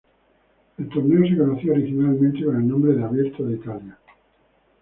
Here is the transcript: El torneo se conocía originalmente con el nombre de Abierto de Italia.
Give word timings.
El 0.79 0.89
torneo 0.89 1.29
se 1.29 1.37
conocía 1.37 1.73
originalmente 1.73 2.43
con 2.43 2.55
el 2.55 2.67
nombre 2.67 2.93
de 2.95 3.03
Abierto 3.03 3.43
de 3.45 3.53
Italia. 3.53 3.99